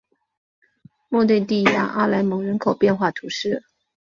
[1.09, 3.61] 莫内蒂耶阿莱蒙人口变化图示